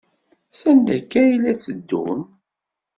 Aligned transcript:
Sanda 0.59 0.91
akka 0.97 1.17
ay 1.23 1.33
la 1.43 1.51
tteddun? 1.57 2.19